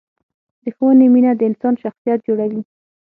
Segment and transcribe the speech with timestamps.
[0.63, 2.61] د ښوونې مینه د انسان شخصیت جوړوي.